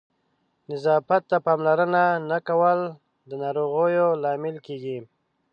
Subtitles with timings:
[0.69, 2.79] نظافت ته پاملرنه نه کول
[3.29, 4.97] د ناروغیو لامل کېږي.